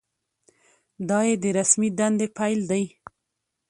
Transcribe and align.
دا 1.09 1.19
یې 1.27 1.35
د 1.43 1.45
رسمي 1.57 1.89
دندې 1.99 2.27
پیل 2.37 2.59
دی. 2.71 2.83